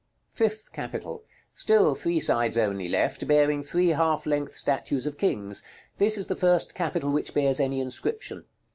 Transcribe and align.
FIFTH 0.33 0.71
CAPITAL. 0.71 1.23
Still 1.53 1.93
three 1.93 2.19
sides 2.19 2.57
only 2.57 2.89
left, 2.89 3.27
bearing 3.27 3.61
three 3.61 3.89
half 3.89 4.25
length 4.25 4.55
statues 4.55 5.05
of 5.05 5.15
kings; 5.19 5.61
this 5.99 6.17
is 6.17 6.25
the 6.25 6.35
first 6.35 6.73
capital 6.73 7.11
which 7.11 7.35
bears 7.35 7.59
any 7.59 7.79
inscription. 7.79 8.45